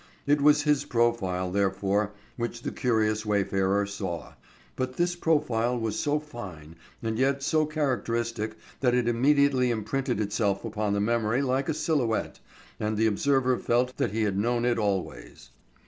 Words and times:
It 0.25 0.41
was 0.41 0.63
his 0.63 0.83
profile, 0.83 1.51
therefore, 1.51 2.13
which 2.35 2.63
the 2.63 2.71
curious 2.71 3.23
wayfarer 3.23 3.85
saw, 3.85 4.33
but 4.75 4.95
this 4.95 5.15
profile 5.15 5.77
was 5.79 5.99
so 5.99 6.17
fine 6.19 6.75
and 7.03 7.19
yet 7.19 7.43
so 7.43 7.67
characteristic 7.67 8.55
that 8.79 8.95
it 8.95 9.07
immediately 9.07 9.69
imprinted 9.69 10.19
itself 10.19 10.65
upon 10.65 10.93
the 10.93 11.01
memory 11.01 11.43
like 11.43 11.69
a 11.69 11.75
silhouette 11.75 12.39
and 12.79 12.97
the 12.97 13.05
observer 13.05 13.59
felt 13.59 13.95
that 13.97 14.09
he 14.09 14.23
had 14.23 14.39
known 14.39 14.65
it 14.65 14.79
always. 14.79 15.51